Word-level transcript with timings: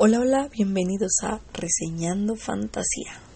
Hola, 0.00 0.20
hola, 0.20 0.48
bienvenidos 0.52 1.10
a 1.24 1.40
Reseñando 1.52 2.36
Fantasía. 2.36 3.27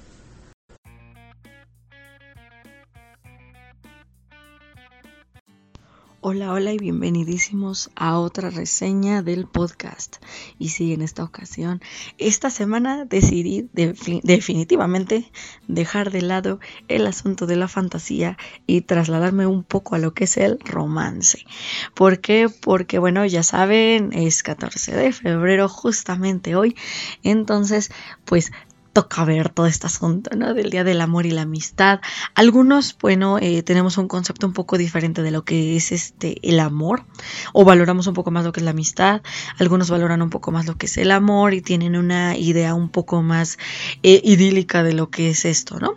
Hola, 6.25 6.53
hola 6.53 6.73
y 6.73 6.79
bienvenidísimos 6.79 7.91
a 7.97 8.17
otra 8.21 8.49
reseña 8.51 9.23
del 9.23 9.49
podcast. 9.49 10.19
Y 10.57 10.69
sí, 10.69 10.93
en 10.93 11.03
esta 11.03 11.25
ocasión, 11.25 11.83
esta 12.17 12.49
semana 12.49 13.05
decidí 13.05 13.69
definitivamente 13.73 15.29
dejar 15.67 16.13
de 16.13 16.23
lado 16.23 16.61
el 16.87 17.09
asunto 17.09 17.47
de 17.47 17.57
la 17.57 17.67
fantasía 17.67 18.39
y 18.69 18.83
trasladarme 18.83 19.49
un 19.49 19.65
poco 19.65 19.97
a 19.97 19.99
lo 19.99 20.15
que 20.15 20.23
es 20.23 20.37
el 20.37 20.61
romance. 20.61 21.45
¿Por 21.93 22.21
qué? 22.21 22.49
Porque, 22.49 23.01
bueno, 23.01 23.27
ya 23.27 23.43
saben, 23.43 24.13
es 24.13 24.45
14 24.45 24.95
de 24.95 25.13
febrero, 25.13 25.69
justamente 25.69 26.55
hoy. 26.55 26.77
Entonces, 27.25 27.91
pues 28.25 28.53
toca 28.93 29.25
ver 29.25 29.49
todo 29.49 29.67
este 29.67 29.87
asunto, 29.87 30.37
¿no? 30.37 30.55
Del 30.55 30.71
Día 30.71 30.85
del 30.85 31.01
Amor 31.01 31.27
y 31.27 31.31
la 31.31 31.43
Amistad. 31.43 32.01
Algunos, 32.35 32.97
bueno, 33.01 33.39
eh, 33.39 33.63
tenemos 33.63 33.99
un 33.99 34.09
concepto 34.09 34.47
un 34.47 34.53
poco 34.53 34.79
diferente 34.79 35.23
de 35.23 35.31
lo 35.31 35.45
que 35.45 35.77
es 35.77 35.93
este 35.93 36.37
el 36.49 36.61
amor, 36.61 37.05
o 37.53 37.65
valoramos 37.65 38.07
un 38.07 38.15
poco 38.15 38.31
más 38.31 38.45
lo 38.45 38.53
que 38.53 38.61
es 38.61 38.65
la 38.65 38.71
amistad. 38.71 39.23
Algunos 39.59 39.91
valoran 39.91 40.23
un 40.23 40.31
poco 40.31 40.51
más 40.51 40.67
lo 40.67 40.77
que 40.77 40.87
es 40.87 40.97
el 40.99 41.11
amor 41.11 41.55
y 41.55 41.63
tienen 41.63 41.97
una 41.97 42.37
idea 42.37 42.75
un 42.75 42.89
poco 42.89 43.23
más 43.23 43.59
eh, 44.03 44.21
idílica 44.25 44.83
de 44.83 44.93
lo 44.93 45.11
que 45.11 45.31
es 45.31 45.45
esto, 45.45 45.79
¿no? 45.79 45.97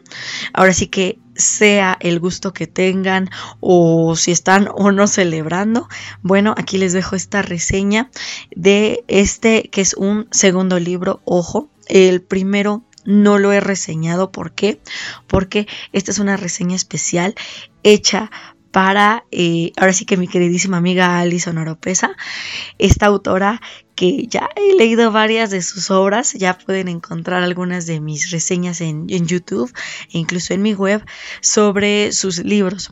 Ahora 0.54 0.74
sí 0.74 0.88
que 0.88 1.20
sea 1.36 1.98
el 2.00 2.20
gusto 2.20 2.54
que 2.54 2.66
tengan 2.66 3.30
o 3.60 4.16
si 4.16 4.32
están 4.32 4.70
o 4.74 4.92
no 4.92 5.08
celebrando. 5.08 5.88
Bueno, 6.22 6.56
aquí 6.58 6.78
les 6.78 6.94
dejo 6.94 7.16
esta 7.16 7.42
reseña 7.42 8.10
de 8.56 9.04
este 9.08 9.70
que 9.70 9.82
es 9.82 9.94
un 9.96 10.28
segundo 10.32 10.80
libro, 10.80 11.22
ojo, 11.26 11.70
el 11.88 12.22
primero 12.22 12.84
no 13.06 13.40
lo 13.40 13.54
he 13.54 13.60
reseñado. 13.60 14.32
¿Por 14.32 14.52
qué? 14.52 14.80
Porque 15.28 15.68
esta 15.94 16.12
es 16.12 16.20
una 16.20 16.38
reseña 16.38 16.76
especial 16.76 17.36
hecha 17.84 18.32
para, 18.72 19.24
eh, 19.32 19.72
ahora 19.78 19.94
sí 19.94 20.04
que 20.04 20.18
mi 20.18 20.28
queridísima 20.28 20.76
amiga 20.76 21.20
Alison 21.20 21.58
Oropesa, 21.58 22.18
esta 22.78 23.06
autora 23.06 23.62
que 23.96 24.28
ya 24.28 24.50
he 24.58 24.76
leído 24.76 25.14
varias 25.14 25.50
de 25.50 25.62
sus 25.62 25.90
obras, 25.92 26.34
ya 26.34 26.58
pueden 26.58 26.90
encontrar 26.90 27.42
algunas 27.42 27.86
de 27.86 28.02
mis 28.02 28.32
reseñas 28.32 28.82
en, 28.82 29.06
en 29.08 29.28
YouTube 29.28 29.72
e 30.12 30.18
incluso 30.18 30.54
en 30.54 30.62
mi 30.62 30.74
web 30.74 31.06
sobre 31.40 32.12
sus 32.12 32.40
libros. 32.40 32.92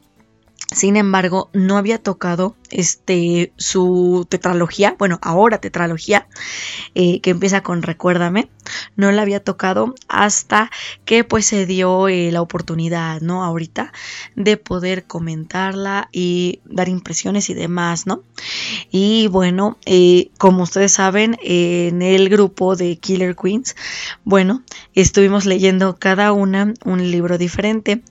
Sin 0.74 0.96
embargo, 0.96 1.50
no 1.52 1.78
había 1.78 1.98
tocado 1.98 2.56
este, 2.74 3.54
su 3.58 4.26
tetralogía, 4.30 4.96
bueno, 4.98 5.20
ahora 5.22 5.60
tetralogía, 5.60 6.28
eh, 6.96 7.22
que 7.22 7.30
empieza 7.30 7.62
con 7.62 7.82
Recuérdame, 7.82 8.50
no 8.96 9.12
la 9.12 9.22
había 9.22 9.44
tocado 9.44 9.94
hasta 10.08 10.72
que 11.06 11.24
pues 11.24 11.46
se 11.46 11.66
dio 11.66 12.08
eh, 12.08 12.32
la 12.32 12.42
oportunidad, 12.42 13.22
¿no? 13.22 13.44
Ahorita 13.44 13.94
de 14.36 14.58
poder 14.58 15.06
comentarla 15.06 16.10
y 16.12 16.62
dar 16.66 16.90
impresiones 16.90 17.50
y 17.50 17.54
demás, 17.54 18.08
¿no? 18.08 18.24
Y 18.92 19.28
bueno, 19.28 19.78
eh, 19.86 20.32
como 20.38 20.64
ustedes 20.64 20.94
saben, 20.94 21.38
en 21.42 22.02
el 22.02 22.30
grupo 22.30 22.76
de 22.76 22.98
Killer 22.98 23.36
Queens, 23.36 23.76
bueno, 24.24 24.64
estuvimos 24.94 25.46
leyendo 25.46 25.98
cada 25.98 26.32
una 26.32 26.74
un 26.86 27.12
libro 27.12 27.38
diferente. 27.38 28.02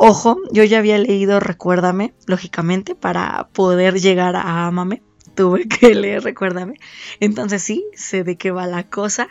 Ojo, 0.00 0.38
yo 0.52 0.62
ya 0.62 0.78
había 0.78 0.96
leído 0.96 1.40
Recuérdame, 1.40 2.14
lógicamente, 2.26 2.94
para 2.94 3.48
poder 3.52 3.97
llegar 4.00 4.36
a 4.36 4.66
Amame. 4.66 5.02
Tuve 5.34 5.68
que 5.68 5.94
leer 5.94 6.22
Recuérdame. 6.22 6.74
Entonces 7.20 7.62
sí, 7.62 7.84
sé 7.94 8.24
de 8.24 8.36
qué 8.36 8.50
va 8.50 8.66
la 8.66 8.88
cosa. 8.88 9.28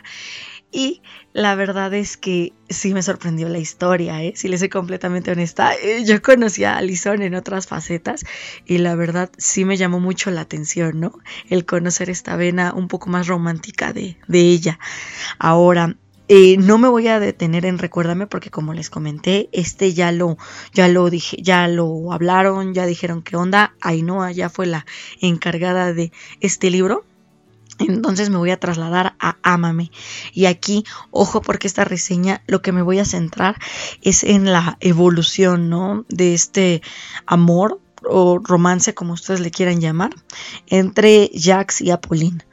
Y 0.70 1.00
la 1.32 1.54
verdad 1.54 1.94
es 1.94 2.18
que 2.18 2.52
sí 2.68 2.92
me 2.92 3.02
sorprendió 3.02 3.48
la 3.48 3.58
historia, 3.58 4.22
¿eh? 4.22 4.34
si 4.36 4.48
les 4.48 4.60
soy 4.60 4.68
completamente 4.68 5.30
honesta. 5.30 5.74
Eh, 5.74 6.04
yo 6.04 6.20
conocí 6.20 6.64
a 6.64 6.76
Alison 6.76 7.22
en 7.22 7.34
otras 7.34 7.66
facetas 7.66 8.24
y 8.66 8.78
la 8.78 8.94
verdad 8.94 9.30
sí 9.38 9.64
me 9.64 9.78
llamó 9.78 9.98
mucho 9.98 10.30
la 10.30 10.42
atención, 10.42 11.00
¿no? 11.00 11.12
El 11.48 11.64
conocer 11.64 12.10
esta 12.10 12.36
vena 12.36 12.74
un 12.74 12.88
poco 12.88 13.08
más 13.08 13.28
romántica 13.28 13.94
de, 13.94 14.18
de 14.26 14.40
ella. 14.40 14.78
Ahora, 15.38 15.96
eh, 16.28 16.56
no 16.58 16.78
me 16.78 16.88
voy 16.88 17.08
a 17.08 17.20
detener 17.20 17.64
en 17.64 17.78
recuérdame 17.78 18.26
porque 18.26 18.50
como 18.50 18.74
les 18.74 18.90
comenté, 18.90 19.48
este 19.52 19.94
ya 19.94 20.12
lo, 20.12 20.36
ya 20.74 20.88
lo 20.88 21.08
dije, 21.10 21.38
ya 21.40 21.68
lo 21.68 22.12
hablaron, 22.12 22.74
ya 22.74 22.86
dijeron 22.86 23.22
qué 23.22 23.36
onda. 23.36 23.74
Ainhoa 23.80 24.30
ya 24.32 24.50
fue 24.50 24.66
la 24.66 24.84
encargada 25.20 25.92
de 25.92 26.12
este 26.40 26.70
libro. 26.70 27.04
Entonces 27.78 28.28
me 28.28 28.38
voy 28.38 28.50
a 28.50 28.58
trasladar 28.60 29.14
a 29.20 29.36
Ámame. 29.42 29.90
Y 30.32 30.46
aquí, 30.46 30.84
ojo, 31.10 31.40
porque 31.40 31.66
esta 31.66 31.84
reseña 31.84 32.42
lo 32.46 32.60
que 32.60 32.72
me 32.72 32.82
voy 32.82 32.98
a 32.98 33.04
centrar 33.04 33.56
es 34.02 34.24
en 34.24 34.44
la 34.44 34.76
evolución, 34.80 35.70
¿no? 35.70 36.04
De 36.08 36.34
este 36.34 36.82
amor 37.24 37.80
o 38.04 38.38
romance, 38.38 38.94
como 38.94 39.12
ustedes 39.12 39.40
le 39.40 39.50
quieran 39.50 39.80
llamar, 39.80 40.10
entre 40.66 41.30
Jax 41.34 41.80
y 41.80 41.90
Apolline. 41.90 42.44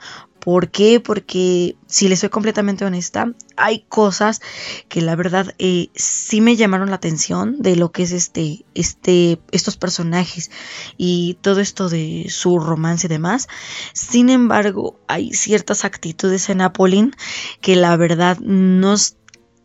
¿Por 0.46 0.70
qué? 0.70 1.00
Porque 1.00 1.76
si 1.88 2.08
les 2.08 2.20
soy 2.20 2.30
completamente 2.30 2.86
honesta, 2.86 3.34
hay 3.58 3.80
cosas 3.90 4.42
que 4.90 5.02
la 5.02 5.16
verdad 5.16 5.56
eh, 5.58 5.90
sí 5.96 6.40
me 6.40 6.56
llamaron 6.56 6.92
la 6.92 6.98
atención 6.98 7.56
de 7.58 7.76
lo 7.76 7.92
que 7.92 8.04
es 8.04 8.12
este, 8.12 8.64
este, 8.76 9.40
estos 9.50 9.76
personajes 9.76 10.52
y 10.98 11.40
todo 11.42 11.62
esto 11.62 11.90
de 11.90 12.28
su 12.30 12.60
romance 12.60 13.08
y 13.08 13.10
demás. 13.10 13.48
Sin 13.94 14.30
embargo, 14.30 15.00
hay 15.08 15.34
ciertas 15.34 15.84
actitudes 15.84 16.48
en 16.50 16.62
Apolline 16.62 17.16
que 17.60 17.76
la 17.76 17.98
verdad 17.98 18.38
no 18.40 18.98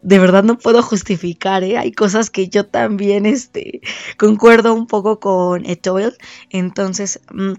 de 0.01 0.19
verdad 0.19 0.45
no 0.45 0.57
puedo 0.57 0.83
justificar, 0.83 1.63
¿eh? 1.63 1.77
Hay 1.77 1.93
cosas 1.93 2.31
que 2.31 2.49
yo 2.49 2.65
también 2.65 3.27
este, 3.27 3.83
concuerdo 4.17 4.73
un 4.73 4.87
poco 4.87 5.21
con 5.21 5.67
Etoile. 5.67 6.17
Entonces, 6.49 7.21
mm, 7.35 7.53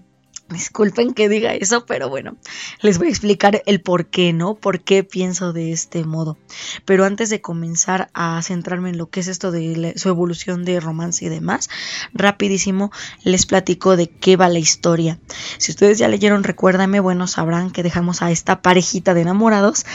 Disculpen 0.52 1.14
que 1.14 1.28
diga 1.28 1.54
eso, 1.54 1.86
pero 1.86 2.08
bueno, 2.08 2.36
les 2.80 2.98
voy 2.98 3.08
a 3.08 3.10
explicar 3.10 3.62
el 3.66 3.80
por 3.80 4.06
qué, 4.06 4.32
¿no? 4.32 4.54
Por 4.54 4.80
qué 4.80 5.04
pienso 5.04 5.52
de 5.52 5.72
este 5.72 6.04
modo. 6.04 6.38
Pero 6.84 7.04
antes 7.04 7.30
de 7.30 7.40
comenzar 7.40 8.10
a 8.14 8.40
centrarme 8.42 8.90
en 8.90 8.98
lo 8.98 9.08
que 9.08 9.20
es 9.20 9.28
esto 9.28 9.50
de 9.50 9.94
su 9.96 10.08
evolución 10.08 10.64
de 10.64 10.80
romance 10.80 11.24
y 11.24 11.28
demás, 11.28 11.70
rapidísimo 12.12 12.90
les 13.24 13.46
platico 13.46 13.96
de 13.96 14.08
qué 14.08 14.36
va 14.36 14.48
la 14.48 14.58
historia. 14.58 15.18
Si 15.58 15.72
ustedes 15.72 15.98
ya 15.98 16.08
leyeron, 16.08 16.44
recuérdame, 16.44 17.00
bueno, 17.00 17.26
sabrán 17.26 17.70
que 17.70 17.82
dejamos 17.82 18.22
a 18.22 18.30
esta 18.30 18.62
parejita 18.62 19.14
de 19.14 19.22
enamorados 19.22 19.86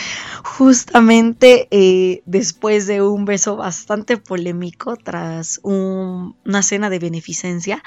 justamente 0.43 1.67
eh, 1.71 2.21
después 2.25 2.87
de 2.87 3.01
un 3.01 3.25
beso 3.25 3.55
bastante 3.57 4.17
polémico 4.17 4.97
tras 4.97 5.59
una 5.63 6.63
cena 6.63 6.89
de 6.89 6.99
beneficencia 6.99 7.83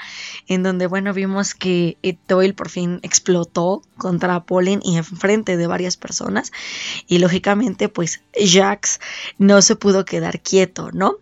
en 0.47 0.63
donde, 0.63 0.87
bueno, 0.87 1.13
vimos 1.13 1.53
que 1.53 1.97
Etoile 2.01 2.53
por 2.61 2.69
fin 2.69 2.99
explotó 3.01 3.81
contra 3.97 4.35
Apollin 4.35 4.81
y 4.83 4.97
enfrente 4.97 5.57
de 5.57 5.65
varias 5.65 5.97
personas. 5.97 6.51
Y 7.07 7.17
lógicamente, 7.17 7.89
pues 7.89 8.21
Jax 8.35 8.99
no 9.39 9.63
se 9.63 9.75
pudo 9.75 10.05
quedar 10.05 10.41
quieto, 10.41 10.91
¿no? 10.93 11.15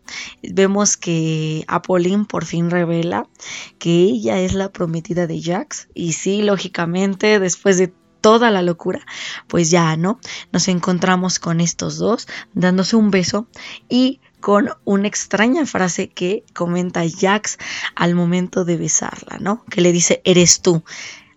Vemos 0.44 0.98
que 0.98 1.64
Apollin 1.70 2.26
por 2.26 2.44
fin 2.44 2.70
revela 2.70 3.26
que 3.78 3.90
ella 3.90 4.38
es 4.42 4.54
la 4.54 4.70
prometida 4.74 5.28
de 5.28 5.42
Jax. 5.42 5.88
Y 5.94 6.12
sí, 6.12 6.42
lógicamente, 6.42 7.40
después 7.40 7.78
de 7.78 7.94
toda 8.20 8.52
la 8.52 8.62
locura, 8.62 9.00
pues 9.48 9.72
ya, 9.72 9.96
¿no? 9.96 10.20
Nos 10.52 10.68
encontramos 10.68 11.40
con 11.40 11.62
estos 11.62 11.98
dos 12.00 12.28
dándose 12.54 12.98
un 12.98 13.12
beso 13.12 13.48
y 13.88 14.20
con 14.40 14.70
una 14.86 15.08
extraña 15.08 15.66
frase 15.66 16.10
que 16.10 16.44
comenta 16.54 17.04
Jax 17.04 17.58
al 17.96 18.16
momento 18.16 18.66
de 18.66 18.78
besarla, 18.78 19.38
¿no? 19.40 19.66
Que 19.66 19.82
le 19.82 19.92
dice, 19.92 20.22
eres 20.24 20.62
tú. 20.62 20.84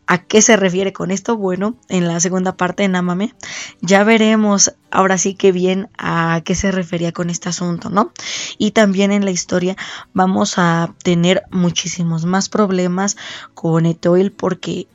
¿A 0.06 0.18
qué 0.18 0.42
se 0.42 0.56
refiere 0.56 0.92
con 0.92 1.10
esto? 1.10 1.36
Bueno, 1.36 1.76
en 1.88 2.08
la 2.08 2.18
segunda 2.20 2.56
parte 2.56 2.84
en 2.84 2.96
Amame 2.96 3.34
ya 3.80 4.04
veremos 4.04 4.74
ahora 4.90 5.16
sí 5.16 5.34
que 5.34 5.52
bien 5.52 5.88
a 5.96 6.42
qué 6.44 6.54
se 6.54 6.72
refería 6.72 7.12
con 7.12 7.30
este 7.30 7.48
asunto, 7.48 7.88
¿no? 7.88 8.12
Y 8.58 8.72
también 8.72 9.12
en 9.12 9.24
la 9.24 9.30
historia 9.30 9.76
vamos 10.12 10.54
a 10.58 10.94
tener 11.02 11.42
muchísimos 11.50 12.24
más 12.24 12.48
problemas 12.48 13.16
con 13.54 13.86
Etoil 13.86 14.32
porque 14.32 14.88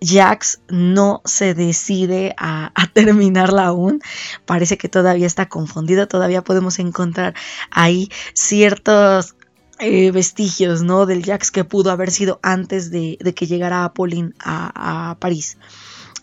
Jax 0.00 0.60
no 0.68 1.22
se 1.24 1.54
decide 1.54 2.34
a, 2.36 2.72
a, 2.74 2.86
terminarla 2.92 3.66
aún. 3.66 4.00
Parece 4.44 4.78
que 4.78 4.88
todavía 4.88 5.26
está 5.26 5.48
confundido. 5.48 6.08
Todavía 6.08 6.42
podemos 6.42 6.78
encontrar 6.78 7.34
ahí 7.70 8.10
ciertos 8.34 9.36
eh, 9.78 10.10
vestigios, 10.10 10.82
¿no? 10.82 11.06
Del 11.06 11.24
Jax 11.24 11.50
que 11.50 11.64
pudo 11.64 11.90
haber 11.90 12.10
sido 12.10 12.38
antes 12.42 12.90
de, 12.90 13.18
que 13.34 13.46
llegara 13.46 13.84
Apolline 13.84 14.34
a, 14.38 15.10
a 15.10 15.14
París. 15.16 15.58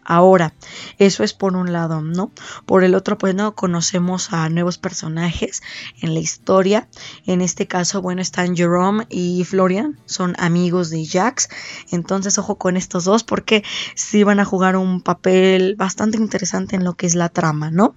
Ahora, 0.04 0.54
eso 0.98 1.24
es 1.24 1.34
por 1.34 1.56
un 1.56 1.72
lado, 1.72 2.02
¿no? 2.02 2.32
Por 2.66 2.84
el 2.84 2.96
otro, 2.96 3.18
pues 3.18 3.36
no 3.36 3.56
conocemos 3.56 4.34
a 4.34 4.50
nuevos 4.50 4.78
personajes 4.78 5.62
en 6.02 6.14
la 6.14 6.20
historia. 6.20 6.88
En 7.26 7.42
este 7.42 7.68
caso, 7.68 8.02
bueno, 8.02 8.22
están 8.22 8.56
Jerome 8.56 9.06
y 9.10 9.44
Florian, 9.44 10.00
son 10.06 10.36
amigos 10.40 10.90
de 10.90 11.06
Jax. 11.06 11.50
Entonces, 11.92 12.38
ojo 12.40 12.56
con 12.58 12.78
estos 12.78 13.04
dos 13.04 13.24
porque 13.24 13.64
sí 13.96 14.24
van 14.24 14.40
a 14.40 14.46
jugar 14.46 14.76
un 14.76 15.02
papel 15.02 15.76
bastante 15.76 16.18
interesante 16.18 16.76
en 16.76 16.84
lo 16.84 16.96
que 16.96 17.06
es 17.06 17.16
la 17.16 17.30
trama, 17.30 17.70
¿no? 17.70 17.96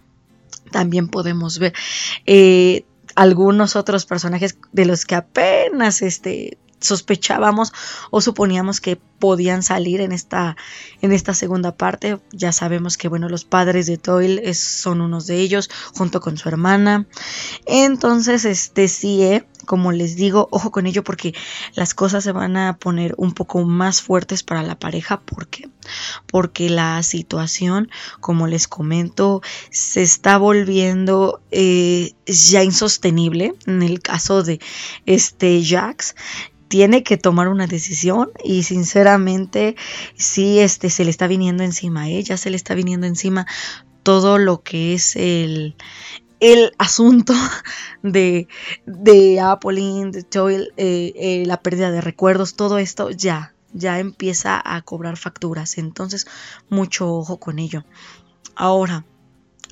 También 0.70 1.08
podemos 1.08 1.58
ver 1.58 1.72
eh, 2.26 2.84
algunos 3.14 3.76
otros 3.76 4.06
personajes 4.06 4.58
de 4.72 4.86
los 4.86 5.04
que 5.04 5.14
apenas 5.14 6.02
este 6.02 6.58
sospechábamos 6.84 7.72
o 8.10 8.20
suponíamos 8.20 8.80
que 8.80 8.96
podían 8.96 9.62
salir 9.62 10.00
en 10.00 10.12
esta, 10.12 10.56
en 11.00 11.12
esta 11.12 11.34
segunda 11.34 11.76
parte. 11.76 12.18
Ya 12.32 12.52
sabemos 12.52 12.96
que, 12.96 13.08
bueno, 13.08 13.28
los 13.28 13.44
padres 13.44 13.86
de 13.86 13.98
Toil 13.98 14.54
son 14.54 15.00
unos 15.00 15.26
de 15.26 15.38
ellos, 15.38 15.70
junto 15.94 16.20
con 16.20 16.36
su 16.36 16.48
hermana. 16.48 17.06
Entonces, 17.66 18.44
este 18.44 18.88
sí, 18.88 19.22
¿eh? 19.22 19.46
como 19.64 19.92
les 19.92 20.16
digo, 20.16 20.48
ojo 20.50 20.70
con 20.70 20.86
ello 20.86 21.02
porque 21.02 21.34
las 21.74 21.94
cosas 21.94 22.24
se 22.24 22.32
van 22.32 22.56
a 22.56 22.76
poner 22.76 23.14
un 23.16 23.32
poco 23.32 23.64
más 23.64 24.02
fuertes 24.02 24.42
para 24.42 24.62
la 24.62 24.78
pareja. 24.78 25.20
¿Por 25.20 25.48
qué? 25.48 25.68
Porque 26.26 26.70
la 26.70 27.02
situación, 27.02 27.90
como 28.20 28.46
les 28.46 28.68
comento, 28.68 29.42
se 29.70 30.02
está 30.02 30.38
volviendo 30.38 31.40
eh, 31.50 32.12
ya 32.26 32.62
insostenible. 32.62 33.54
En 33.66 33.82
el 33.82 34.00
caso 34.00 34.42
de 34.42 34.60
este 35.06 35.62
Jax, 35.64 36.14
tiene 36.68 37.02
que 37.02 37.16
tomar 37.16 37.48
una 37.48 37.66
decisión 37.66 38.30
y 38.42 38.62
sinceramente 38.62 39.76
sí 40.16 40.60
este 40.60 40.90
se 40.90 41.04
le 41.04 41.10
está 41.10 41.26
viniendo 41.26 41.62
encima, 41.62 42.08
¿eh? 42.08 42.22
ya 42.22 42.36
se 42.36 42.50
le 42.50 42.56
está 42.56 42.74
viniendo 42.74 43.06
encima 43.06 43.46
todo 44.02 44.38
lo 44.38 44.62
que 44.62 44.94
es 44.94 45.16
el, 45.16 45.76
el 46.40 46.72
asunto 46.78 47.32
de, 48.02 48.48
de 48.86 49.40
Apolline, 49.40 50.10
de 50.10 50.22
Toil, 50.22 50.72
eh, 50.76 51.12
eh, 51.16 51.44
la 51.46 51.60
pérdida 51.60 51.90
de 51.90 52.00
recuerdos, 52.00 52.54
todo 52.54 52.78
esto 52.78 53.10
ya, 53.10 53.54
ya 53.72 53.98
empieza 53.98 54.60
a 54.64 54.82
cobrar 54.82 55.16
facturas. 55.16 55.78
Entonces, 55.78 56.26
mucho 56.68 57.12
ojo 57.12 57.40
con 57.40 57.58
ello. 57.58 57.84
Ahora, 58.54 59.04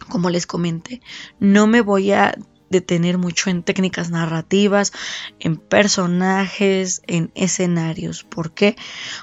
como 0.09 0.31
les 0.31 0.47
comenté, 0.47 1.01
no 1.39 1.67
me 1.67 1.83
voy 1.83 2.13
a 2.13 2.35
detener 2.73 3.19
mucho 3.19 3.49
en 3.51 3.63
técnicas 3.63 4.11
narrativas, 4.11 4.93
en 5.39 5.57
personajes, 5.57 7.03
en 7.07 7.31
escenarios. 7.37 8.25
¿Por 8.25 8.53
qué? 8.53 8.75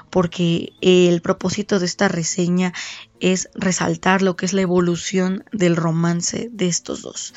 Porque 0.10 0.72
el 0.80 1.22
propósito 1.22 1.80
de 1.80 1.86
esta 1.86 2.08
reseña 2.08 2.72
es 3.20 3.50
resaltar 3.54 4.22
lo 4.22 4.38
que 4.38 4.46
es 4.46 4.54
la 4.54 4.62
evolución 4.62 5.44
del 5.52 5.76
romance 5.76 6.50
de 6.54 6.68
estos 6.68 7.02
dos. 7.02 7.34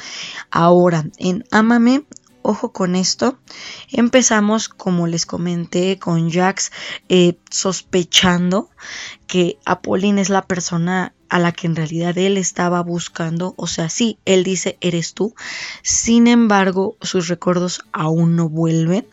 Ahora, 0.50 1.06
en 1.18 1.44
Amame 1.50 2.04
ojo 2.42 2.72
con 2.72 2.94
esto. 2.94 3.38
Empezamos, 3.90 4.68
como 4.68 5.06
les 5.06 5.26
comenté, 5.26 5.98
con 5.98 6.30
Jax 6.30 6.72
eh, 7.08 7.38
sospechando 7.50 8.70
que 9.26 9.58
Apolline 9.64 10.18
es 10.18 10.28
la 10.28 10.42
persona 10.42 11.14
a 11.32 11.38
la 11.38 11.52
que 11.52 11.66
en 11.66 11.74
realidad 11.74 12.18
él 12.18 12.36
estaba 12.36 12.82
buscando. 12.82 13.54
O 13.56 13.66
sea, 13.66 13.88
sí, 13.88 14.18
él 14.26 14.44
dice, 14.44 14.76
eres 14.82 15.14
tú. 15.14 15.34
Sin 15.82 16.26
embargo, 16.26 16.98
sus 17.00 17.28
recuerdos 17.28 17.80
aún 17.90 18.36
no 18.36 18.50
vuelven. 18.50 19.06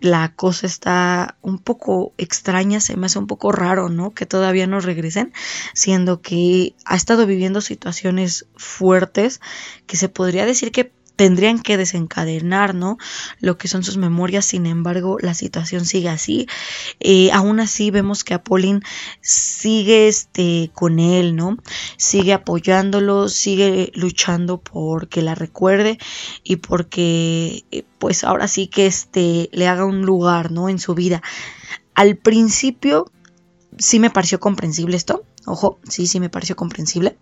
La 0.00 0.32
cosa 0.34 0.66
está 0.66 1.36
un 1.42 1.58
poco 1.58 2.14
extraña, 2.16 2.80
se 2.80 2.96
me 2.96 3.04
hace 3.04 3.18
un 3.18 3.26
poco 3.26 3.52
raro, 3.52 3.90
¿no? 3.90 4.12
Que 4.12 4.24
todavía 4.24 4.66
no 4.66 4.80
regresen, 4.80 5.34
siendo 5.74 6.22
que 6.22 6.74
ha 6.86 6.96
estado 6.96 7.26
viviendo 7.26 7.60
situaciones 7.60 8.46
fuertes 8.56 9.42
que 9.86 9.98
se 9.98 10.08
podría 10.08 10.46
decir 10.46 10.72
que 10.72 10.90
tendrían 11.20 11.58
que 11.58 11.76
desencadenar, 11.76 12.74
¿no? 12.74 12.96
Lo 13.40 13.58
que 13.58 13.68
son 13.68 13.84
sus 13.84 13.98
memorias, 13.98 14.46
sin 14.46 14.64
embargo, 14.64 15.18
la 15.20 15.34
situación 15.34 15.84
sigue 15.84 16.08
así. 16.08 16.46
Eh, 16.98 17.30
aún 17.32 17.60
así 17.60 17.90
vemos 17.90 18.24
que 18.24 18.32
Apollín 18.32 18.80
sigue 19.20 20.08
este, 20.08 20.70
con 20.72 20.98
él, 20.98 21.36
¿no? 21.36 21.58
Sigue 21.98 22.32
apoyándolo, 22.32 23.28
sigue 23.28 23.92
luchando 23.94 24.62
porque 24.62 25.20
la 25.20 25.34
recuerde 25.34 25.98
y 26.42 26.56
porque, 26.56 27.66
eh, 27.70 27.84
pues 27.98 28.24
ahora 28.24 28.48
sí 28.48 28.66
que 28.66 28.86
este, 28.86 29.50
le 29.52 29.68
haga 29.68 29.84
un 29.84 30.06
lugar, 30.06 30.50
¿no? 30.50 30.70
En 30.70 30.78
su 30.78 30.94
vida. 30.94 31.20
Al 31.94 32.16
principio 32.16 33.12
sí 33.80 33.98
me 33.98 34.10
pareció 34.10 34.38
comprensible 34.38 34.96
esto, 34.96 35.24
ojo, 35.46 35.80
sí, 35.88 36.06
sí 36.06 36.20
me 36.20 36.28
pareció 36.28 36.54
comprensible, 36.54 37.18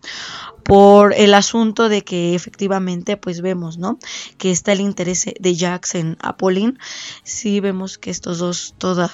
por 0.64 1.14
el 1.14 1.32
asunto 1.34 1.88
de 1.88 2.02
que 2.02 2.34
efectivamente, 2.34 3.16
pues 3.16 3.40
vemos, 3.40 3.78
¿no? 3.78 3.98
Que 4.36 4.50
está 4.50 4.72
el 4.72 4.80
interés 4.80 5.26
de 5.38 5.56
Jax 5.56 5.94
en 5.94 6.16
Apolline, 6.20 6.78
sí 7.22 7.60
vemos 7.60 7.96
que 7.96 8.10
estos 8.10 8.38
dos 8.38 8.74
toda, 8.76 9.10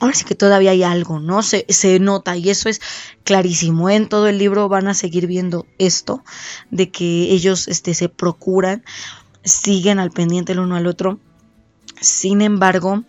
ahora 0.00 0.14
sí 0.14 0.24
que 0.24 0.34
todavía 0.34 0.72
hay 0.72 0.82
algo, 0.82 1.20
¿no? 1.20 1.42
Se, 1.42 1.64
se, 1.68 2.00
nota 2.00 2.36
y 2.36 2.50
eso 2.50 2.68
es 2.68 2.80
clarísimo. 3.24 3.88
En 3.88 4.08
todo 4.08 4.28
el 4.28 4.38
libro 4.38 4.68
van 4.68 4.88
a 4.88 4.94
seguir 4.94 5.26
viendo 5.26 5.66
esto, 5.78 6.24
de 6.70 6.90
que 6.90 7.32
ellos 7.32 7.68
este, 7.68 7.94
se 7.94 8.08
procuran, 8.08 8.84
siguen 9.44 9.98
al 9.98 10.10
pendiente 10.10 10.52
el 10.52 10.58
uno 10.58 10.76
al 10.76 10.86
otro. 10.86 11.20
Sin 12.00 12.42
embargo, 12.42 13.04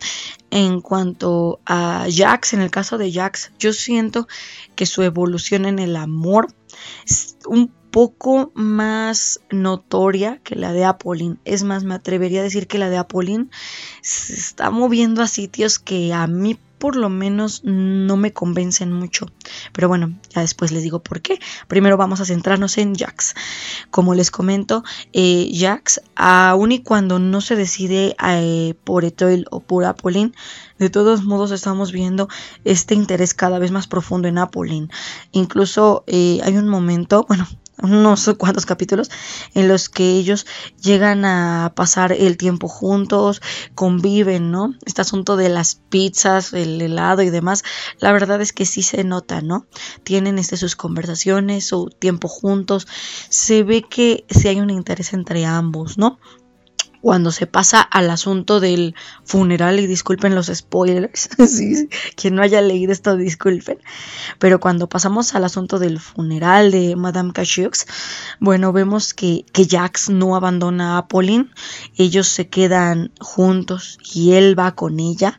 en 0.50 0.80
cuanto 0.80 1.60
a 1.66 2.06
Jax, 2.10 2.54
en 2.54 2.60
el 2.60 2.70
caso 2.70 2.98
de 2.98 3.12
Jax, 3.12 3.52
yo 3.58 3.72
siento 3.72 4.26
que 4.74 4.86
su 4.86 5.02
evolución 5.02 5.64
en 5.66 5.78
el 5.78 5.96
amor 5.96 6.48
es 7.06 7.36
un 7.46 7.72
poco 7.90 8.52
más 8.54 9.40
notoria 9.50 10.40
que 10.42 10.54
la 10.54 10.72
de 10.72 10.84
Apolline. 10.84 11.38
Es 11.44 11.62
más, 11.64 11.84
me 11.84 11.94
atrevería 11.94 12.40
a 12.40 12.44
decir 12.44 12.66
que 12.66 12.78
la 12.78 12.90
de 12.90 12.98
Apolline 12.98 13.50
se 14.02 14.34
está 14.34 14.70
moviendo 14.70 15.22
a 15.22 15.26
sitios 15.26 15.78
que 15.78 16.12
a 16.12 16.26
mí 16.26 16.58
por 16.80 16.96
lo 16.96 17.10
menos 17.10 17.60
no 17.62 18.16
me 18.16 18.32
convencen 18.32 18.90
mucho. 18.90 19.26
Pero 19.72 19.86
bueno, 19.86 20.18
ya 20.34 20.40
después 20.40 20.72
les 20.72 20.82
digo 20.82 21.00
por 21.02 21.20
qué. 21.20 21.38
Primero 21.68 21.98
vamos 21.98 22.20
a 22.20 22.24
centrarnos 22.24 22.78
en 22.78 22.96
Jax. 22.96 23.34
Como 23.90 24.14
les 24.14 24.30
comento, 24.30 24.82
eh, 25.12 25.50
Jax, 25.54 26.00
aun 26.16 26.72
y 26.72 26.82
cuando 26.82 27.18
no 27.18 27.42
se 27.42 27.54
decide 27.54 28.16
eh, 28.26 28.74
por 28.82 29.04
Etoile 29.04 29.44
o 29.50 29.60
por 29.60 29.84
Apolline, 29.84 30.34
de 30.78 30.88
todos 30.88 31.22
modos 31.22 31.50
estamos 31.50 31.92
viendo 31.92 32.28
este 32.64 32.94
interés 32.94 33.34
cada 33.34 33.58
vez 33.58 33.70
más 33.70 33.86
profundo 33.86 34.26
en 34.26 34.38
Apolline. 34.38 34.88
Incluso 35.32 36.02
eh, 36.06 36.40
hay 36.42 36.56
un 36.56 36.66
momento, 36.66 37.26
bueno, 37.28 37.46
no 37.82 38.16
sé 38.16 38.34
cuántos 38.34 38.66
capítulos 38.66 39.10
en 39.54 39.68
los 39.68 39.88
que 39.88 40.10
ellos 40.12 40.46
llegan 40.80 41.24
a 41.24 41.72
pasar 41.74 42.12
el 42.12 42.36
tiempo 42.36 42.68
juntos, 42.68 43.40
conviven, 43.74 44.50
¿no? 44.50 44.74
Este 44.84 45.02
asunto 45.02 45.36
de 45.36 45.48
las 45.48 45.74
pizzas, 45.74 46.52
el 46.52 46.80
helado 46.80 47.22
y 47.22 47.30
demás, 47.30 47.62
la 47.98 48.12
verdad 48.12 48.40
es 48.40 48.52
que 48.52 48.66
sí 48.66 48.82
se 48.82 49.04
nota, 49.04 49.40
¿no? 49.40 49.66
Tienen 50.02 50.38
este, 50.38 50.56
sus 50.56 50.76
conversaciones, 50.76 51.66
su 51.66 51.90
tiempo 51.98 52.28
juntos, 52.28 52.86
se 53.28 53.62
ve 53.62 53.82
que 53.82 54.24
sí 54.28 54.48
hay 54.48 54.60
un 54.60 54.70
interés 54.70 55.12
entre 55.12 55.44
ambos, 55.44 55.98
¿no? 55.98 56.18
Cuando 57.00 57.32
se 57.32 57.46
pasa 57.46 57.80
al 57.80 58.10
asunto 58.10 58.60
del 58.60 58.94
funeral, 59.24 59.80
y 59.80 59.86
disculpen 59.86 60.34
los 60.34 60.46
spoilers, 60.46 61.28
quien 62.16 62.34
no 62.34 62.42
haya 62.42 62.60
leído 62.60 62.92
esto, 62.92 63.16
disculpen, 63.16 63.78
pero 64.38 64.60
cuando 64.60 64.88
pasamos 64.88 65.34
al 65.34 65.44
asunto 65.44 65.78
del 65.78 65.98
funeral 66.00 66.70
de 66.70 66.96
Madame 66.96 67.32
Cacheux, 67.32 67.86
bueno, 68.38 68.72
vemos 68.72 69.14
que, 69.14 69.44
que 69.52 69.66
Jax 69.66 70.10
no 70.10 70.36
abandona 70.36 70.98
a 70.98 71.08
Pauline, 71.08 71.50
ellos 71.96 72.28
se 72.28 72.48
quedan 72.48 73.12
juntos 73.20 73.98
y 74.12 74.32
él 74.32 74.58
va 74.58 74.74
con 74.74 75.00
ella 75.00 75.38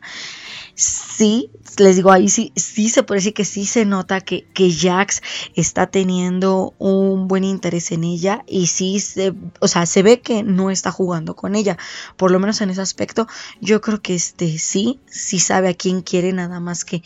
sí, 0.74 1.50
les 1.78 1.96
digo, 1.96 2.10
ahí 2.10 2.28
sí, 2.28 2.52
sí 2.56 2.88
se 2.88 3.02
puede 3.02 3.18
decir 3.18 3.34
que 3.34 3.44
sí 3.44 3.64
se 3.66 3.84
nota 3.84 4.20
que, 4.20 4.44
que 4.54 4.72
Jax 4.72 5.22
está 5.54 5.86
teniendo 5.86 6.74
un 6.78 7.28
buen 7.28 7.44
interés 7.44 7.92
en 7.92 8.04
ella 8.04 8.44
y 8.46 8.66
sí 8.66 9.00
se, 9.00 9.34
o 9.60 9.68
sea, 9.68 9.86
se 9.86 10.02
ve 10.02 10.20
que 10.20 10.42
no 10.42 10.70
está 10.70 10.90
jugando 10.90 11.36
con 11.36 11.54
ella. 11.54 11.78
Por 12.16 12.30
lo 12.30 12.38
menos 12.38 12.60
en 12.60 12.70
ese 12.70 12.80
aspecto, 12.80 13.26
yo 13.60 13.80
creo 13.80 14.02
que 14.02 14.14
este 14.14 14.58
sí, 14.58 15.00
sí 15.06 15.38
sabe 15.38 15.68
a 15.68 15.74
quién 15.74 16.02
quiere, 16.02 16.32
nada 16.32 16.60
más 16.60 16.84
que 16.84 17.02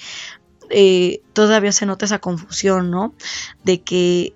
eh, 0.71 1.23
todavía 1.33 1.73
se 1.73 1.87
nota 1.87 2.07
esa 2.07 2.19
confusión, 2.19 2.91
¿no? 2.91 3.15
De 3.65 3.83
que, 3.83 4.35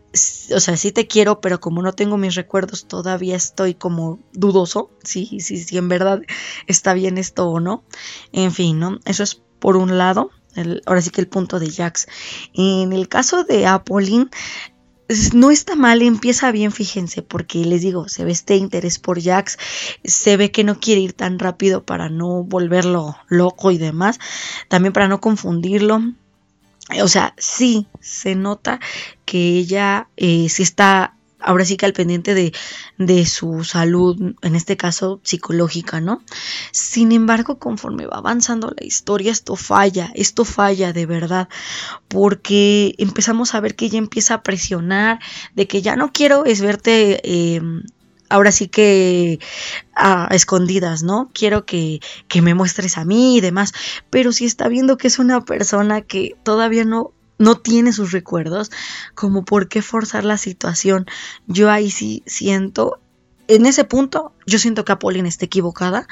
o 0.55 0.61
sea, 0.61 0.77
sí 0.77 0.93
te 0.93 1.07
quiero, 1.07 1.41
pero 1.41 1.61
como 1.61 1.83
no 1.83 1.93
tengo 1.93 2.17
mis 2.17 2.35
recuerdos, 2.35 2.87
todavía 2.87 3.37
estoy 3.37 3.75
como 3.75 4.19
dudoso, 4.33 4.91
sí, 5.05 5.39
sí, 5.41 5.59
sí, 5.59 5.79
en 5.79 5.89
verdad 5.89 6.23
está 6.67 6.95
bien 6.95 7.19
esto 7.19 7.49
o 7.49 7.61
no. 7.61 7.85
En 8.33 8.53
fin, 8.53 8.79
¿no? 8.79 8.99
Eso 9.05 9.23
es 9.23 9.43
por 9.59 9.77
un 9.77 9.99
lado. 9.99 10.31
ahora 10.87 11.03
sí 11.03 11.11
que 11.11 11.21
el 11.21 11.29
punto 11.29 11.61
de 11.61 11.71
Jax. 11.71 12.09
En 12.55 12.93
el 12.93 13.09
caso 13.09 13.45
de 13.45 13.67
Apolline, 13.67 14.31
no 15.35 15.51
está 15.51 15.75
mal, 15.75 16.03
empieza 16.03 16.53
bien, 16.53 16.73
fíjense, 16.73 17.23
porque 17.23 17.65
les 17.65 17.83
digo, 17.83 18.09
se 18.09 18.25
ve 18.25 18.33
este 18.33 18.57
interés 18.57 18.99
por 18.99 19.21
Jax, 19.21 19.59
se 20.05 20.37
ve 20.37 20.53
que 20.53 20.65
no 20.65 20.79
quiere 20.79 21.01
ir 21.01 21.13
tan 21.13 21.39
rápido 21.39 21.85
para 21.85 22.09
no 22.09 22.45
volverlo 22.45 23.17
loco 23.29 23.71
y 23.71 23.79
demás, 23.79 24.19
también 24.69 24.93
para 24.93 25.09
no 25.09 25.21
confundirlo. 25.21 26.01
O 27.03 27.09
sea, 27.09 27.35
sí 27.39 27.87
se 28.01 28.35
nota 28.35 28.81
que 29.25 29.39
ella 29.59 30.09
eh, 30.17 30.49
sí 30.49 30.63
está 30.63 31.15
ahora 31.41 31.65
sí 31.65 31.77
que 31.77 31.87
al 31.87 31.93
pendiente 31.93 32.35
de, 32.35 32.53
de, 32.99 33.27
su 33.27 33.65
salud, 33.65 34.35
en 34.43 34.57
este 34.57 34.77
caso 34.77 35.21
psicológica, 35.23 36.01
¿no? 36.01 36.23
Sin 36.71 37.13
embargo, 37.13 37.59
conforme 37.59 38.07
va 38.07 38.19
avanzando 38.19 38.73
la 38.79 38.85
historia, 38.85 39.33
esto 39.33 39.57
falla, 39.57 40.13
esto 40.15 40.45
falla 40.45 40.93
de 40.93 41.07
verdad, 41.07 41.49
porque 42.09 42.95
empezamos 42.99 43.55
a 43.55 43.61
ver 43.61 43.75
que 43.75 43.87
ella 43.87 43.99
empieza 43.99 44.35
a 44.35 44.43
presionar, 44.43 45.19
de 45.55 45.67
que 45.67 45.83
ya 45.83 45.97
no 45.97 46.13
quiero 46.13 46.45
es 46.45 46.61
verte... 46.61 47.21
Eh, 47.25 47.63
ahora 48.31 48.53
sí 48.53 48.69
que 48.69 49.39
a 49.95 50.29
escondidas, 50.31 51.03
¿no? 51.03 51.31
Quiero 51.35 51.67
que, 51.67 52.01
que, 52.29 52.41
me 52.41 52.55
muestres 52.55 52.97
a 52.97 53.05
mí 53.05 53.37
y 53.37 53.41
demás, 53.41 53.73
pero 54.09 54.33
si 54.33 54.47
está 54.47 54.69
viendo 54.69 54.97
que 54.97 55.09
es 55.09 55.19
una 55.19 55.45
persona 55.45 56.01
que 56.01 56.37
todavía 56.43 56.85
no 56.85 57.13
no 57.41 57.57
tiene 57.57 57.93
sus 57.93 58.13
recuerdos, 58.13 58.71
como 59.15 59.45
por 59.47 59.69
qué 59.69 59.81
forzar 59.81 60.25
la 60.25 60.37
situación. 60.37 61.07
Yo 61.47 61.71
ahí 61.71 61.91
sí 61.91 62.23
siento, 62.27 63.01
en 63.49 63.65
ese 63.65 63.85
punto, 63.85 64.35
yo 64.47 64.59
siento 64.59 64.85
que 64.85 64.93
Apolline 64.93 65.27
está 65.27 65.47
equivocada, 65.47 66.07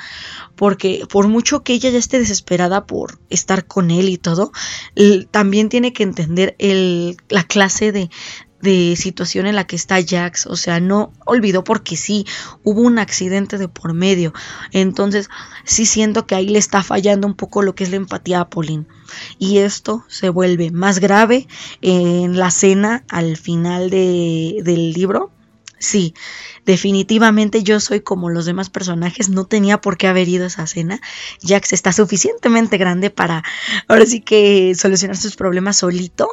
porque 0.56 1.04
por 1.06 1.28
mucho 1.28 1.62
que 1.62 1.74
ella 1.74 1.90
ya 1.90 1.98
esté 1.98 2.18
desesperada 2.18 2.86
por 2.86 3.20
estar 3.28 3.66
con 3.66 3.90
él 3.90 4.08
y 4.08 4.16
todo, 4.16 4.52
también 5.30 5.68
tiene 5.68 5.92
que 5.92 6.02
entender 6.02 6.56
la 7.28 7.44
clase 7.44 7.92
de, 7.92 8.08
de 8.60 8.96
situación 8.96 9.46
en 9.46 9.56
la 9.56 9.66
que 9.66 9.76
está 9.76 9.98
Jax, 10.04 10.46
o 10.46 10.56
sea, 10.56 10.80
no 10.80 11.12
olvidó 11.24 11.64
porque 11.64 11.96
sí, 11.96 12.26
hubo 12.64 12.80
un 12.82 12.98
accidente 12.98 13.58
de 13.58 13.68
por 13.68 13.94
medio, 13.94 14.32
entonces 14.72 15.28
sí 15.64 15.86
siento 15.86 16.26
que 16.26 16.34
ahí 16.34 16.48
le 16.48 16.58
está 16.58 16.82
fallando 16.82 17.26
un 17.26 17.34
poco 17.34 17.62
lo 17.62 17.74
que 17.74 17.84
es 17.84 17.90
la 17.90 17.96
empatía 17.96 18.40
a 18.40 18.50
Pauline. 18.50 18.86
Y 19.38 19.58
esto 19.58 20.04
se 20.08 20.28
vuelve 20.28 20.70
más 20.70 20.98
grave 20.98 21.46
en 21.80 22.36
la 22.38 22.50
cena 22.50 23.04
al 23.08 23.36
final 23.36 23.90
de, 23.90 24.60
del 24.62 24.92
libro. 24.92 25.30
Sí, 25.80 26.12
definitivamente 26.66 27.62
yo 27.62 27.78
soy 27.78 28.00
como 28.00 28.30
los 28.30 28.46
demás 28.46 28.68
personajes, 28.68 29.28
no 29.28 29.46
tenía 29.46 29.80
por 29.80 29.96
qué 29.96 30.08
haber 30.08 30.28
ido 30.28 30.42
a 30.42 30.48
esa 30.48 30.66
cena. 30.66 31.00
Jax 31.40 31.72
está 31.72 31.92
suficientemente 31.92 32.78
grande 32.78 33.10
para 33.10 33.44
ahora 33.86 34.04
sí 34.04 34.20
que 34.20 34.74
solucionar 34.74 35.16
sus 35.16 35.36
problemas 35.36 35.76
solito 35.76 36.28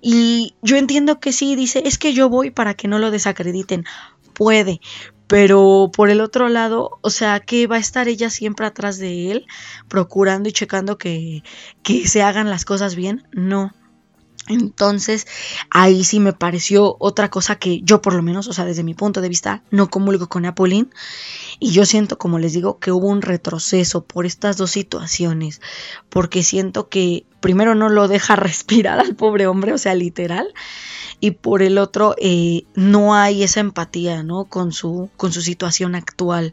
y 0.00 0.54
yo 0.62 0.76
entiendo 0.76 1.20
que 1.20 1.32
sí, 1.32 1.56
dice, 1.56 1.82
es 1.84 1.98
que 1.98 2.12
yo 2.12 2.28
voy 2.28 2.50
para 2.50 2.74
que 2.74 2.88
no 2.88 2.98
lo 2.98 3.10
desacrediten. 3.10 3.84
Puede, 4.32 4.80
pero 5.26 5.90
por 5.94 6.10
el 6.10 6.20
otro 6.20 6.48
lado, 6.48 6.98
o 7.02 7.10
sea, 7.10 7.38
que 7.40 7.66
va 7.68 7.76
a 7.76 7.80
estar 7.80 8.08
ella 8.08 8.30
siempre 8.30 8.66
atrás 8.66 8.98
de 8.98 9.30
él, 9.30 9.46
procurando 9.86 10.48
y 10.48 10.52
checando 10.52 10.98
que, 10.98 11.44
que 11.82 12.08
se 12.08 12.22
hagan 12.22 12.50
las 12.50 12.64
cosas 12.64 12.96
bien. 12.96 13.28
No. 13.32 13.72
Entonces, 14.48 15.28
ahí 15.70 16.02
sí 16.02 16.18
me 16.18 16.32
pareció 16.32 16.96
otra 16.98 17.30
cosa 17.30 17.54
que 17.54 17.80
yo 17.82 18.02
por 18.02 18.14
lo 18.14 18.22
menos, 18.22 18.48
o 18.48 18.52
sea, 18.52 18.64
desde 18.64 18.82
mi 18.82 18.94
punto 18.94 19.20
de 19.20 19.28
vista, 19.28 19.62
no 19.70 19.88
comulgo 19.88 20.28
con 20.28 20.46
Apolín. 20.46 20.90
Y 21.60 21.70
yo 21.70 21.86
siento, 21.86 22.18
como 22.18 22.40
les 22.40 22.52
digo, 22.52 22.80
que 22.80 22.90
hubo 22.90 23.06
un 23.06 23.22
retroceso 23.22 24.02
por 24.04 24.26
estas 24.26 24.56
dos 24.56 24.72
situaciones. 24.72 25.60
Porque 26.08 26.42
siento 26.42 26.88
que 26.88 27.24
primero 27.40 27.74
no 27.74 27.88
lo 27.88 28.08
deja 28.08 28.36
respirar 28.36 29.00
al 29.00 29.14
pobre 29.14 29.46
hombre, 29.46 29.72
o 29.72 29.78
sea, 29.78 29.94
literal 29.94 30.52
y 31.20 31.32
por 31.32 31.62
el 31.62 31.78
otro 31.78 32.14
eh, 32.18 32.64
no 32.74 33.14
hay 33.14 33.42
esa 33.42 33.60
empatía 33.60 34.22
¿no? 34.22 34.46
con, 34.46 34.72
su, 34.72 35.10
con 35.16 35.32
su 35.32 35.42
situación 35.42 35.94
actual. 35.94 36.52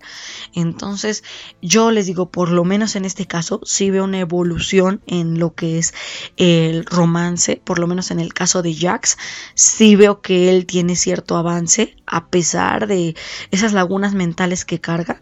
Entonces 0.54 1.24
yo 1.62 1.90
les 1.92 2.06
digo, 2.06 2.30
por 2.30 2.50
lo 2.50 2.66
menos 2.66 2.96
en 2.96 3.06
este 3.06 3.26
caso, 3.26 3.62
sí 3.64 3.90
veo 3.90 4.04
una 4.04 4.20
evolución 4.20 5.02
en 5.08 5.40
lo 5.40 5.56
que 5.56 5.80
es 5.80 5.94
el 6.36 6.86
romance, 6.86 7.62
por 7.64 7.80
lo 7.80 7.88
menos 7.88 8.12
en 8.12 8.20
el 8.20 8.34
caso 8.34 8.62
de 8.62 8.76
Jax, 8.76 9.18
sí 9.56 9.96
veo 9.96 10.22
que 10.22 10.50
él 10.50 10.66
tiene 10.66 10.96
cierto 10.96 11.38
avance 11.38 11.96
a 12.08 12.28
pesar 12.28 12.88
de 12.88 13.16
esas 13.52 13.74
lagunas 13.74 14.14
mentales 14.14 14.66
que 14.66 14.80
carga. 14.80 15.20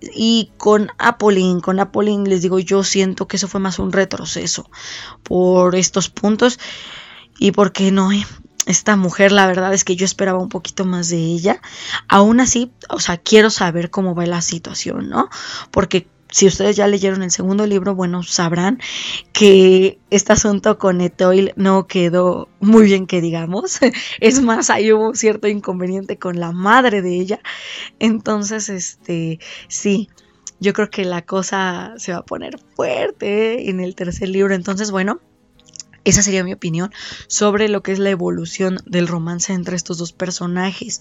Y 0.00 0.50
con 0.56 0.90
Apolline, 0.98 1.60
con 1.60 1.78
Apolline 1.78 2.28
les 2.28 2.42
digo, 2.42 2.58
yo 2.58 2.82
siento 2.82 3.28
que 3.28 3.36
eso 3.36 3.46
fue 3.46 3.60
más 3.60 3.78
un 3.78 3.92
retroceso 3.92 4.68
por 5.22 5.76
estos 5.76 6.08
puntos. 6.08 6.58
Y 7.38 7.52
porque 7.52 7.92
no, 7.92 8.10
esta 8.66 8.96
mujer, 8.96 9.32
la 9.32 9.46
verdad 9.46 9.74
es 9.74 9.84
que 9.84 9.96
yo 9.96 10.04
esperaba 10.04 10.38
un 10.38 10.48
poquito 10.48 10.84
más 10.84 11.08
de 11.08 11.18
ella. 11.18 11.60
Aún 12.08 12.40
así, 12.40 12.72
o 12.88 13.00
sea, 13.00 13.18
quiero 13.18 13.50
saber 13.50 13.90
cómo 13.90 14.14
va 14.14 14.26
la 14.26 14.40
situación, 14.40 15.08
¿no? 15.08 15.28
Porque 15.70 16.08
si 16.34 16.48
ustedes 16.48 16.74
ya 16.74 16.88
leyeron 16.88 17.22
el 17.22 17.30
segundo 17.30 17.64
libro, 17.64 17.94
bueno, 17.94 18.24
sabrán 18.24 18.80
que 19.32 20.00
este 20.10 20.32
asunto 20.32 20.78
con 20.78 21.00
Etoil 21.00 21.52
no 21.54 21.86
quedó 21.86 22.48
muy 22.58 22.86
bien 22.86 23.06
que 23.06 23.20
digamos. 23.20 23.78
Es 24.20 24.42
más, 24.42 24.68
ahí 24.68 24.92
hubo 24.92 25.14
cierto 25.14 25.46
inconveniente 25.46 26.18
con 26.18 26.40
la 26.40 26.50
madre 26.50 27.02
de 27.02 27.20
ella. 27.20 27.40
Entonces, 28.00 28.68
este, 28.68 29.38
sí, 29.68 30.08
yo 30.58 30.72
creo 30.72 30.90
que 30.90 31.04
la 31.04 31.22
cosa 31.22 31.94
se 31.98 32.10
va 32.10 32.18
a 32.18 32.24
poner 32.24 32.58
fuerte 32.74 33.70
en 33.70 33.78
el 33.78 33.94
tercer 33.94 34.28
libro. 34.28 34.56
Entonces, 34.56 34.90
bueno, 34.90 35.20
esa 36.04 36.22
sería 36.22 36.44
mi 36.44 36.52
opinión 36.52 36.92
sobre 37.26 37.68
lo 37.68 37.82
que 37.82 37.92
es 37.92 37.98
la 37.98 38.10
evolución 38.10 38.78
del 38.86 39.08
romance 39.08 39.52
entre 39.52 39.76
estos 39.76 39.98
dos 39.98 40.12
personajes. 40.12 41.00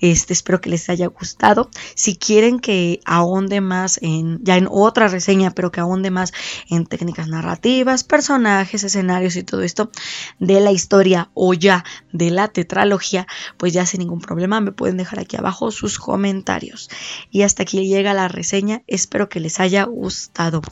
Este, 0.00 0.32
espero 0.32 0.60
que 0.60 0.70
les 0.70 0.88
haya 0.88 1.06
gustado. 1.06 1.70
Si 1.94 2.16
quieren 2.16 2.60
que 2.60 3.00
ahonde 3.04 3.60
más 3.60 3.98
en, 4.02 4.42
ya 4.44 4.56
en 4.56 4.68
otra 4.70 5.08
reseña, 5.08 5.52
pero 5.52 5.72
que 5.72 5.80
ahonde 5.80 6.10
más 6.10 6.32
en 6.68 6.86
técnicas 6.86 7.28
narrativas, 7.28 8.04
personajes, 8.04 8.84
escenarios 8.84 9.36
y 9.36 9.42
todo 9.42 9.62
esto 9.62 9.90
de 10.38 10.60
la 10.60 10.72
historia 10.72 11.30
o 11.34 11.54
ya 11.54 11.84
de 12.12 12.30
la 12.30 12.48
tetralogía, 12.48 13.26
pues 13.56 13.72
ya 13.72 13.86
sin 13.86 14.00
ningún 14.00 14.20
problema 14.20 14.60
me 14.60 14.72
pueden 14.72 14.96
dejar 14.96 15.20
aquí 15.20 15.36
abajo 15.36 15.70
sus 15.70 15.98
comentarios. 15.98 16.90
Y 17.30 17.42
hasta 17.42 17.62
aquí 17.62 17.86
llega 17.86 18.14
la 18.14 18.28
reseña. 18.28 18.82
Espero 18.86 19.28
que 19.28 19.40
les 19.40 19.60
haya 19.60 19.84
gustado. 19.84 20.62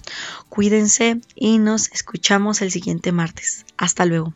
Cuídense 0.49 1.21
y 1.35 1.59
nos 1.59 1.91
escuchamos 1.93 2.63
el 2.63 2.71
siguiente 2.71 3.13
martes. 3.13 3.62
Hasta 3.83 4.07
luego. 4.07 4.33